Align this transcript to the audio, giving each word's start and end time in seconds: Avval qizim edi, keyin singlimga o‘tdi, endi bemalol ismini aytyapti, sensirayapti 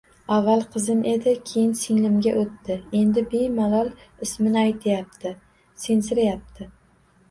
Avval 0.35 0.63
qizim 0.75 1.03
edi, 1.11 1.33
keyin 1.49 1.75
singlimga 1.81 2.33
o‘tdi, 2.45 2.79
endi 3.03 3.27
bemalol 3.37 3.95
ismini 4.29 4.63
aytyapti, 4.67 5.39
sensirayapti 5.89 6.75